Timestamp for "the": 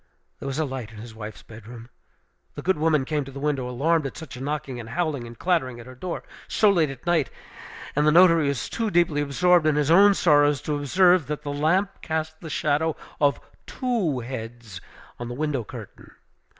2.55-2.63, 3.31-3.39, 8.07-8.11, 11.43-11.53, 12.41-12.49, 15.27-15.35